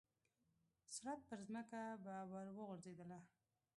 [0.95, 3.19] سړپ پرځمکه به ور وغورځېدله.